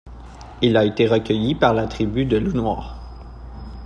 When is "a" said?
0.77-0.85